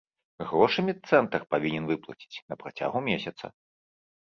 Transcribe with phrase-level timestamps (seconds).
[0.51, 3.45] Грошы медцэнтр павінен выплаціць на працягу месяца.